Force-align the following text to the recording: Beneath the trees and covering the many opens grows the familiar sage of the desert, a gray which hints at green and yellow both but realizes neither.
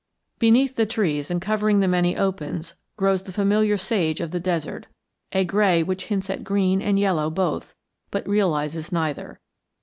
Beneath 0.39 0.77
the 0.77 0.87
trees 0.87 1.29
and 1.29 1.39
covering 1.39 1.79
the 1.79 1.87
many 1.87 2.17
opens 2.17 2.73
grows 2.97 3.21
the 3.21 3.31
familiar 3.31 3.77
sage 3.77 4.19
of 4.19 4.31
the 4.31 4.39
desert, 4.39 4.87
a 5.31 5.45
gray 5.45 5.83
which 5.83 6.05
hints 6.07 6.27
at 6.27 6.43
green 6.43 6.81
and 6.81 6.97
yellow 6.97 7.29
both 7.29 7.75
but 8.09 8.27
realizes 8.27 8.91
neither. 8.91 9.39